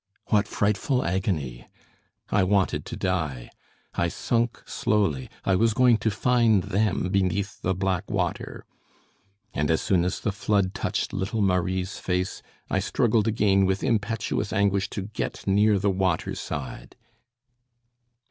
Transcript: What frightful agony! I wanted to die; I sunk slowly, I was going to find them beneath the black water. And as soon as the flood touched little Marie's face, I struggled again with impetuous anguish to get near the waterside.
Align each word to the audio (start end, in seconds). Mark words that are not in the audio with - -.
What 0.29 0.47
frightful 0.47 1.05
agony! 1.05 1.67
I 2.31 2.41
wanted 2.43 2.87
to 2.87 2.95
die; 2.95 3.51
I 3.93 4.07
sunk 4.07 4.63
slowly, 4.65 5.29
I 5.45 5.55
was 5.55 5.75
going 5.75 5.97
to 5.97 6.09
find 6.09 6.63
them 6.63 7.09
beneath 7.09 7.61
the 7.61 7.75
black 7.75 8.09
water. 8.09 8.65
And 9.53 9.69
as 9.69 9.79
soon 9.79 10.03
as 10.03 10.19
the 10.19 10.31
flood 10.31 10.73
touched 10.73 11.13
little 11.13 11.43
Marie's 11.43 11.99
face, 11.99 12.41
I 12.67 12.79
struggled 12.79 13.27
again 13.27 13.67
with 13.67 13.83
impetuous 13.83 14.51
anguish 14.51 14.89
to 14.89 15.03
get 15.03 15.45
near 15.45 15.77
the 15.77 15.91
waterside. 15.91 16.95